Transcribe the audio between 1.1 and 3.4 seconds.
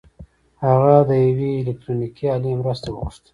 يوې الکټرونيکي الې مرسته وغوښته.